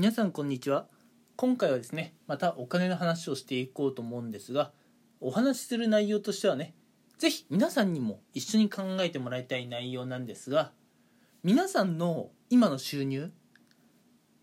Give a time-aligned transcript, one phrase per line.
[0.00, 0.86] 皆さんこんにちは。
[1.36, 4.72] 今回はですねまたお金の話をしていこうと思うんですが
[5.20, 6.72] お話しする内容としてはね
[7.18, 10.72] 是非皆さんにも一緒に考えてもらいたい内容なんですが
[11.44, 13.30] 皆さんの今の収入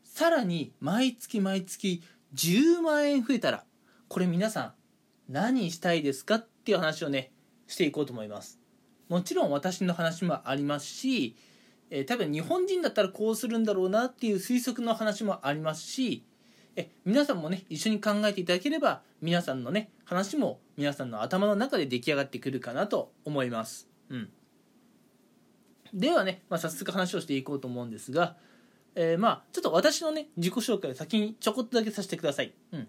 [0.04, 2.04] さらに毎月毎月
[2.36, 3.64] 10万円増えたら
[4.10, 4.74] これ皆さん
[5.28, 7.32] 何したいですかっていう話をね
[7.66, 8.60] していこうと思います。
[9.10, 11.36] もちろん私の話もありますし
[11.90, 16.24] えー、多分日本人だったらこうするんだろうなっていう推測の話もありますし
[16.78, 23.90] え皆さんもね一緒に考えていただければ皆さんのね話も皆さんの頭の中で出来上がってくるかなと思います。
[24.10, 24.30] うん、
[25.94, 28.38] ではね、まあ、早速話をしていこうと思うんですが、
[28.96, 32.54] えー、まあちょっと私のね自己紹介を先にちょこっとだけさせてください。
[32.72, 32.88] うん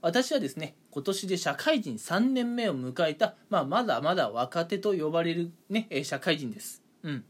[0.00, 6.82] 私はですね今年で社会人3年目を迎えた、まあ、まだまだ若手と呼ばれる、ね、社会人です。
[7.04, 7.24] うん、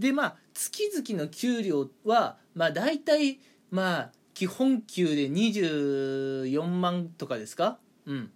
[0.00, 3.38] でまあ月々の給料はまあ大体
[3.70, 7.78] まあ基本給で24万とかですか？
[8.06, 8.30] うん。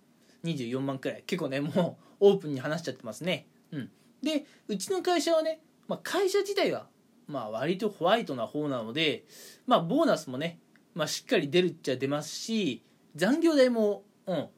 [0.44, 1.24] 24万くらい。
[1.26, 3.46] 結構ねもうオープンに話しちゃってますね。
[3.72, 3.90] うん。
[4.22, 6.86] でうちの会社はね、まあ、会社自体は
[7.26, 9.24] まあ割とホワイトな方なので
[9.66, 10.58] まあボーナスもね、
[10.94, 12.82] まあ、しっかり出るっちゃ出ますし
[13.16, 14.48] 残業代も、うん、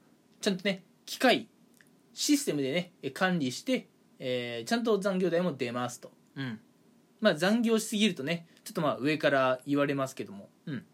[0.40, 1.48] ちゃんとね機械
[2.12, 6.58] システムでね管理して、えー、ちゃんと残業代も出ますと、うん、
[7.20, 10.84] まあ、残業しすぎるとねちょっとまあ上から言われますけども、うん、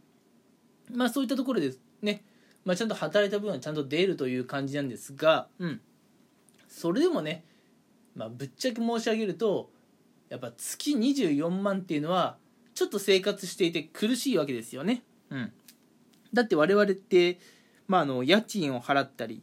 [0.95, 2.25] まあそういったところでね、
[2.65, 5.81] まあ、ちゃんと働いた分はちゃんと出るという感じなんですが、うん、
[6.69, 7.45] それでもね、
[8.15, 9.71] まあ、ぶっちゃけ申し上げると
[10.29, 12.37] やっぱ月24万っていうのは
[12.75, 15.03] ちょっと生活していて苦しいわけですよね。
[15.31, 15.53] うん、
[16.33, 17.39] だって我々って、
[17.87, 19.43] まあ、あの家賃を払ったり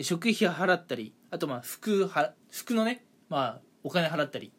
[0.00, 2.10] 食費を払ったりあとまあ服
[2.50, 4.52] 服のね、まあ、お金払ったり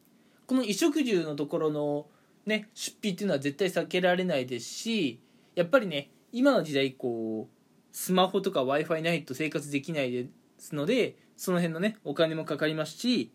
[0.52, 2.08] この衣食住のところの
[2.46, 5.22] ね出費っていうのは絶対避けられないですし
[5.56, 10.28] やっぱりね今の時代こうスマホとか w i f i ないと生活できないで
[10.58, 13.32] すのでその辺のねお金もかかりますし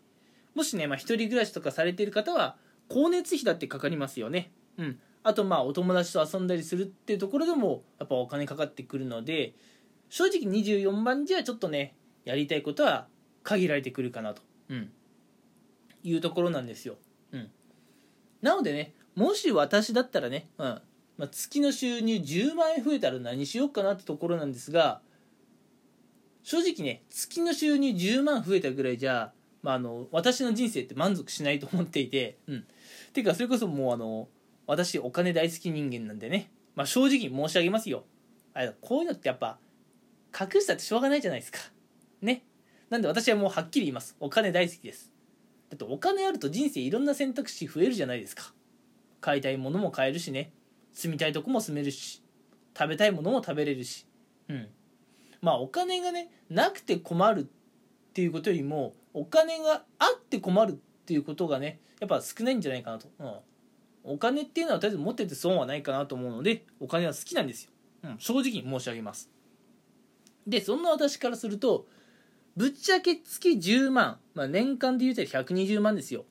[0.53, 2.55] もしね、まあ、一人暮らしとかされてる方は
[2.87, 4.51] 光熱費だってかかりますよね。
[4.77, 4.99] うん。
[5.23, 9.55] あとまあお友達と遊んだりするっていうところでもやっぱお金かかってくるので
[10.09, 13.07] 正直24万じゃちょっとねやりたいことは
[13.41, 14.91] 限られてくるかなと、うん、
[16.03, 16.97] いうところなんですよ。
[18.41, 20.81] なのでねもし私だったらね、うん。
[21.17, 25.01] まあ、月の収入10万円増えたら何しようかなってところなんですが
[26.43, 29.31] 正直ね月の収入10万増えたぐらいじゃ、
[29.63, 32.65] まあ、あの私の人生って満足しないと思っていてうん。
[33.13, 34.27] てかそれこそもうあの
[34.67, 38.03] 私お金大好き人間なんでね、まあ、正直申し上げますよ。
[38.53, 39.57] あれこういうのってやっぱ
[40.39, 41.59] 隠したってしょうがないじゃないですか。
[42.21, 42.43] ね。
[42.91, 44.15] なんで私はもうはっきり言います。
[44.19, 45.16] お金大好きです。
[45.69, 48.53] だってお金あると人生いろんな選択肢増えるじゃないですか。
[49.19, 50.51] 買いたいものも買えるしね。
[50.93, 52.23] 住みたいとこも住めるし。
[52.77, 54.05] 食べたいものも食べれるし。
[54.49, 54.67] うん。
[55.41, 57.43] まあお金がねなくて困るっ
[58.13, 63.33] ていうことよりもお金があって困るっていうことがねやっぱ少ないんじゃないかなと、うん、
[64.13, 67.71] お金っていうのはとりあえず持ってて損はないかなと思うのでお金は好きなんですよ、
[68.03, 69.29] うん、正直に申し上げます。
[70.45, 71.87] でそんな私からすると
[72.57, 76.25] ぶっちゃけ月10万、まあ、年間で言うたら120万ですよ。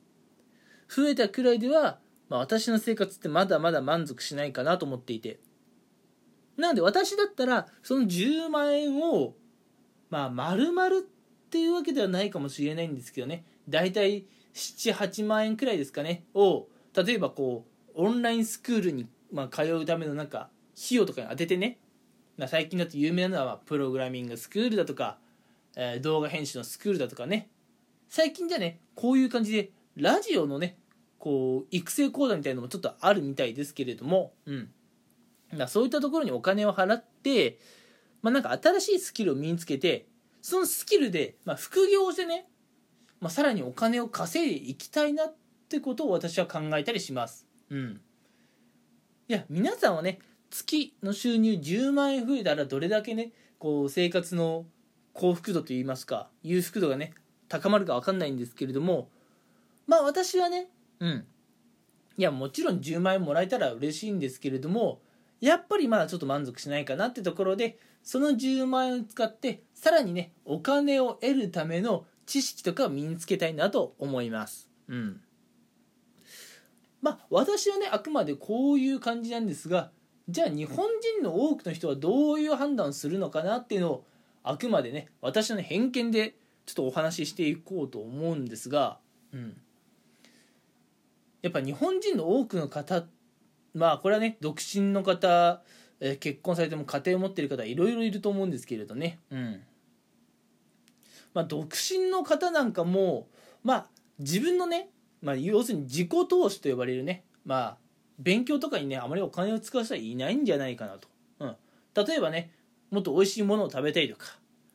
[0.89, 5.39] 増えたくらいでは、まあ、私の生活ってまだまだ満足しないかなと思っていて。
[6.57, 9.35] なので私だったらその10万円を
[10.09, 10.89] まあ丸々っ
[11.49, 13.45] ていうわけではないかもしれないんですけどね。
[13.69, 16.25] 大体78万円くらいですかね。
[16.33, 21.79] を例えばこうオンラインスクールに、まあ、通うためのなんか費用とかに当ててね。
[22.35, 25.19] まあ最近だと有名なのはプログラミングスクールだとか
[25.79, 27.49] えー、動画編集のスクールだとかね。
[28.09, 30.77] 最近じゃねこういう感じでラジオのね
[31.19, 34.69] こう育成講座みたいなのもちょっとあるみたいですけれども、うん、
[35.55, 37.59] だそういったところにお金を払って、
[38.21, 40.07] まあ、なんか新しいスキルを身につけて
[40.41, 42.47] そのスキルで、まあ、副業してね、
[43.19, 45.35] まあ、さらにお金を稼いでいきたいなっ
[45.69, 47.45] てことを私は考えたりします。
[47.69, 48.01] うん、
[49.27, 50.19] いや皆さんはね
[50.49, 54.65] 月の収入10万円増えたらどれだけねこう生活の
[55.17, 57.13] 幸福度といいますか裕福度がね
[57.49, 59.09] 高まるか分かんないんですけれども
[59.87, 60.67] まあ私はね
[60.99, 61.25] うん。
[62.17, 65.01] いやもちろん10万円もらえたら嬉しいんですけれども
[65.41, 74.69] やっぱりまだちょっと満足しないかなってところでその10万円を使ってさらにねお金を得るための知識とかを身につけたいなと思います。
[74.87, 75.21] うん。
[77.01, 79.91] まあ私はねあくまでこういう感じなんですが
[80.29, 80.87] じゃあ日本
[81.19, 84.05] 人の多くの人はどういう判断をするのかなっていうのを
[84.49, 86.35] あくまでね私の偏見で
[86.65, 88.99] ちょっとお話ししていこうと思うんですが、
[89.33, 89.57] うん、
[91.41, 93.05] やっぱ日本人の多くの方
[93.73, 95.61] まあこれはね独身の方
[95.99, 99.19] えー、結婚されても家庭を持ってる方いろいろいると思うんですけれどね。
[99.31, 99.61] うん。
[101.33, 103.27] まあ独身の方なんかも
[103.63, 103.87] まあ
[104.19, 104.89] 自分のね、
[105.21, 107.77] まあ、要するに自己投資と呼ばれるねまあ
[108.19, 111.07] 勉強とかにねあまりお金を使う人はいないんじゃないかなと、
[111.39, 111.55] うん、
[111.93, 112.51] 例えばね
[112.91, 114.25] もっと美味しいものを食べたいとか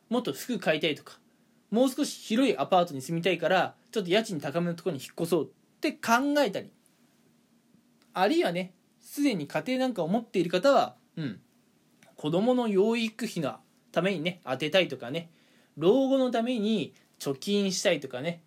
[0.09, 1.19] もっと服買いたいとか
[1.71, 5.47] もう少し広いアパートに住みたいからちょっと家賃高めのところに引っ越そうっ
[5.81, 6.71] て考えたり
[8.13, 11.39] あるいはねすでに家庭なんかを持っている方は、うん、
[12.15, 13.55] 子供の養育費の
[13.91, 15.29] ためにね当てたいとかね
[15.77, 18.43] 老後のために貯金したいとかね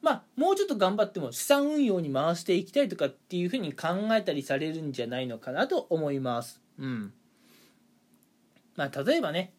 [0.00, 6.60] まあもうちょっと頑張っても資産運用に回していきたいとかっていうふうに考えたりされるんじゃないのかなと思います。
[6.78, 7.12] うん
[8.76, 9.54] まあ、例えばね、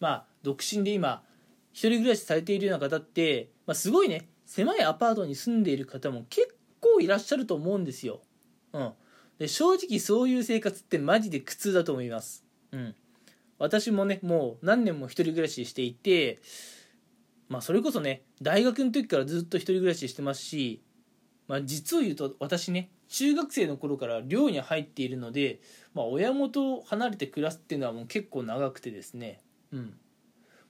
[0.00, 1.22] まあ、独身で今
[1.72, 8.20] 一人暮らしされているような方って、まあ、すごいね狭いアパートに住んでいる方も結構いらっしゃると思うんですよ。
[8.72, 8.92] うん、
[9.38, 12.44] で正直そういう生活ってマジで苦痛だと思います。
[12.72, 12.94] うん、
[13.58, 16.40] 私もねもう何年も一人暮らししていて
[17.48, 20.82] まあそれこそね大学の時からずっと一人暮らししてますし、
[21.52, 25.60] まあ、実を言うと私ね中学生の頃から寮に入っているので、
[25.92, 29.42] まあ、親元を離れて暮らすっていうのはもう結構長くてですね。
[29.70, 29.94] うん。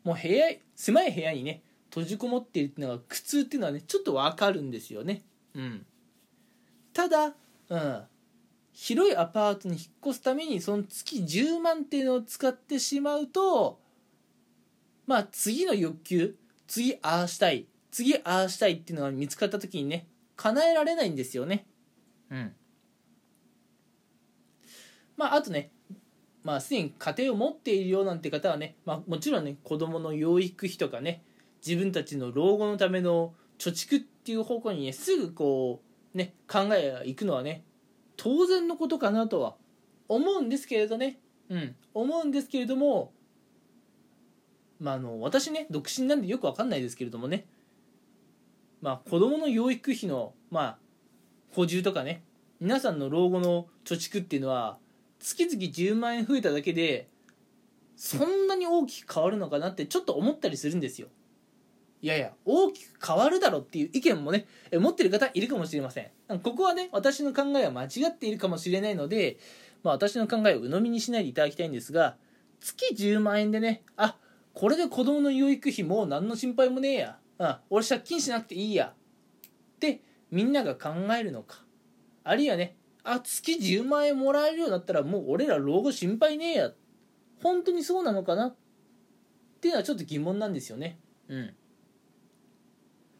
[0.02, 5.23] もう部屋狭い部屋にね閉じこもっているっていうのが苦痛っていうのはねちょっとわかるんですよね。
[5.55, 5.87] うん。
[6.93, 7.37] ただ
[7.69, 8.02] うん。
[8.73, 13.78] 広いアパートに引っ越すためにその月10万っていうのを使ってしまうと
[15.06, 16.35] まあ次の欲求
[16.67, 20.08] 次ああしたい次ああしたいっていうのが見つかった時にね
[20.42, 21.66] 叶えられないんですよね。
[22.28, 22.52] うん。
[25.16, 25.70] まああとね
[26.42, 31.22] まあすでに家庭を持っているよなんて方はね、まあ、もちろんね子供の養育費とかね
[31.64, 35.80] 自分たちの老後のための貯蓄っていう方向にねすぐこ
[36.12, 37.62] うね考えがいくのはね
[38.16, 39.54] 当然のことかなとは
[40.08, 41.20] 思うんですけれどね。
[41.50, 41.76] うん。
[41.94, 43.12] 思うんですけれども
[44.80, 47.46] まあ、あの私ね独身なんでよく分かんないですけれどもね
[48.82, 50.79] まあ子供の養育費のまあ
[51.55, 52.23] 補充とかね
[52.61, 54.76] 皆さんの老後の貯蓄っていうのは
[55.19, 57.08] 月々10万円増えただけで
[57.96, 61.08] そんなに大きく変わるのかなってちょっと思ったりするんですよ。
[62.00, 66.40] いやいや大きく変わるだろうっていう意見もね持ってる方いるかもしれません。
[66.40, 69.38] ここはね私の考えは間違っているかもしれないので、
[69.85, 72.17] まあ、私の考えを鵜呑みにしないでいただきたいんですが
[72.61, 74.17] 月10万円でねあ
[74.52, 78.94] これで子供の養育費もう何の心配もねえや、うん、俺借金しなくていいや。
[78.94, 80.00] って
[80.30, 81.64] みんなが考えるのか。
[82.22, 86.72] あるいはねあ月10万円もらえるようになったらもう俺ら老後心配ねえや。
[87.42, 88.46] 本当にそうなのかな。
[88.46, 88.56] っ
[89.60, 91.00] ていうのはちょっと疑問なんですよね。
[91.28, 91.54] うん。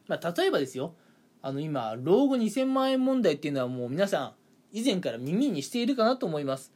[0.07, 0.95] まあ例えばですよ。
[1.41, 4.33] あの今老後2000万円問題っていうのはもう皆さん
[4.71, 6.71] 以前から耳にしているかなと思います。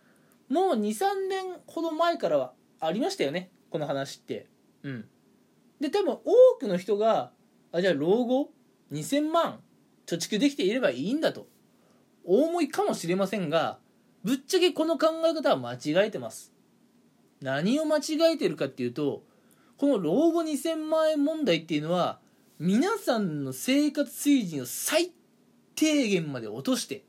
[0.49, 2.51] もう23年ほど前からは
[2.81, 3.51] ありましたよね。
[3.69, 4.47] この話って。
[4.83, 5.07] うん。
[5.79, 7.31] で多分多くの人が
[7.71, 8.51] あじゃあ老後
[8.91, 9.59] ？2000万？
[10.05, 11.47] 貯蓄できていればいいんだと。
[12.23, 13.79] 大思いかもしれませんが
[14.23, 16.53] ぶっちゃけこの考え方は間違えてます。
[17.41, 19.23] 何を間違えてるかっていうと
[19.77, 22.19] この老後2000万円問題っていうのは
[22.59, 25.11] 皆さんの生活水準を最
[25.75, 27.03] 低限まで落として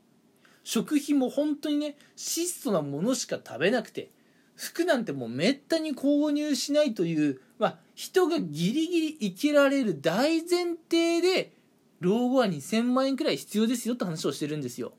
[0.63, 4.11] 食費も本当にね質素なものしか食べなくて
[4.59, 11.53] 服なんてもうめったに購入しないという、まあ、人がギリギリ生きられる大前提で
[12.01, 14.91] 老後は2000万円くらい必要ですよって話をしてるんですよ。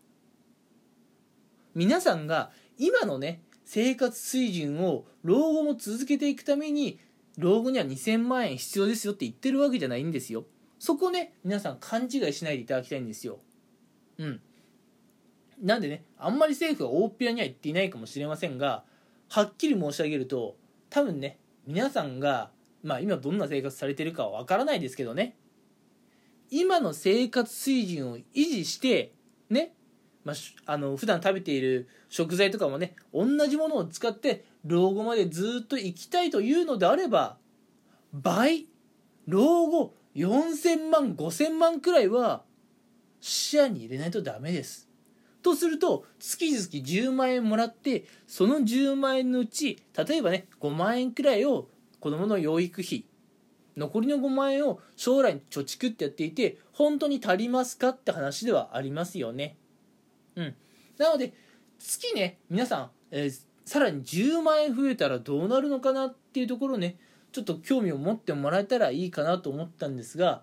[1.75, 6.99] 皆さんが今のね生活水準を老後も続けていくために
[7.37, 10.47] 老後には2000万円必要ですよって言ってるわけじゃないんですよ。
[10.79, 13.41] そこね皆さん勘違いしないでいただきたいんですよ。
[14.17, 14.41] うん。
[15.61, 18.85] なんでねあんまり政府は大っぴらには言っていないかもしれませんが
[19.31, 20.57] はっきり申し上げると
[20.91, 22.51] 多分ね皆さんが
[22.83, 25.37] まあ今どんな生活されてるかはわからないですけどね。
[26.51, 29.15] 今の生活水準を維持して
[29.49, 29.73] ね
[30.25, 37.39] まあ、あの普段食べている食材とかもね同じものを使って老後までずっと生きたいというのであれば
[38.13, 38.67] 倍
[39.27, 42.43] 老後4000万5000万くらいは
[43.21, 44.90] 視野に入れないとダメです。
[45.43, 51.69] とすると月々10万円もらってその10万円のうち例えばね5万円くらいを
[52.01, 53.05] 子供の養育費
[53.77, 59.57] 残りの5万円を将来貯蓄ってやっていて本当に足りますかって話ではありますよね。
[60.37, 60.55] うん。
[60.99, 61.33] なので
[61.79, 66.99] 月ね皆さん、えー、さらに10万円増えたらどうなるのかなっていうところね
[67.33, 70.43] ちょっと興味を持ってもらえたらいいかなと思ったんですが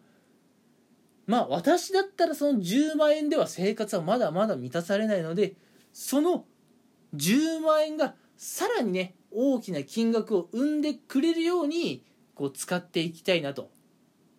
[1.28, 5.56] まあ私だったらその10万円では生活はまだまだ満たされないので
[5.94, 6.46] その
[7.16, 12.04] 10万円がさらにね大きな金額を生んでくれるように
[12.34, 13.70] こう使っていきたいなと、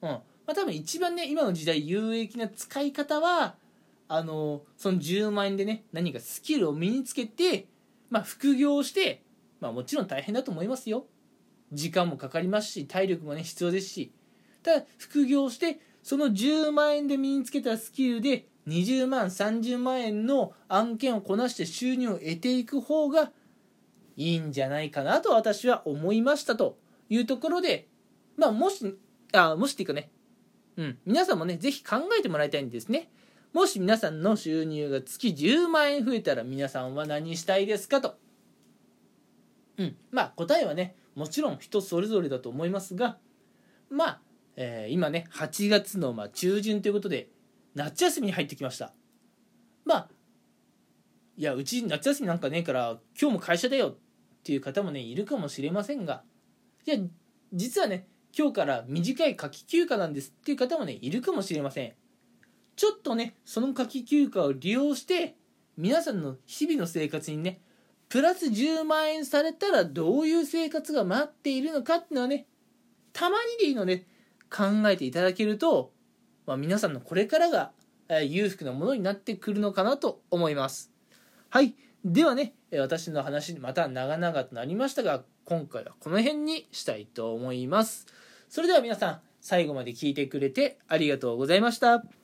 [0.03, 0.09] うん。
[0.09, 3.57] まあ、多分一番ね今の時代有益な使い方は
[4.09, 7.67] あのその10万円でね何かスキルを身につけて、
[8.09, 9.23] まあ、副業して、
[9.61, 11.05] まあ、もちろん大変だと思いますよ。
[11.73, 14.13] 時間もかかりますし体力もね必要ですし。
[14.63, 23.31] ただ副業してその10万円で身につけたスキルで20万30万円の案件をこなして収入を得ていく方が
[24.17, 26.79] いいんじゃないかなと私は思いましたと
[27.11, 27.89] いうところで
[28.39, 28.97] まあもし
[29.35, 30.09] あもしっていうかね
[30.79, 33.11] うん皆さんもね是非考えてもらいたいんですね
[33.53, 38.17] もし皆さんの収入が月10万円増えたら皆さんは何したいですかと。
[39.79, 39.97] うん。
[40.11, 43.17] まあ答えはね、もちろん人それぞれだと思いますが、
[43.91, 44.21] まあ、
[44.61, 47.31] えー、今ね、8月のま中旬ということで、
[47.75, 48.93] 夏休みに入ってきました。
[49.85, 50.09] まあ、
[51.37, 53.97] いや、うち夏休みなんかねえから、今日も会社だよっ
[54.43, 56.25] ていう方もね、いるかもしれませんが、
[56.87, 56.97] いや、
[57.53, 61.95] 実はね、今日から短い夏季休暇なんですっていう方もね、いるかもしれません。
[62.79, 65.35] ちょっとねその夏季休暇を利用して
[65.77, 67.61] 皆さんの日々の生活にね
[68.09, 72.47] プラス10万円されたらどういう生活が待っているのかっていうのはね
[73.13, 74.07] たまにでいいので
[74.51, 75.93] 考えていただけると、
[76.47, 77.73] まあ、皆さんのこれからが
[78.27, 80.91] 裕福なものになってくるのかなと思います。
[81.51, 81.75] はい。
[82.05, 88.07] ではね私の話また長々となりましたが今回はこの辺にしたいと思います
[88.49, 92.18] それでは皆さん最後まで聞いてくれてありがとうございました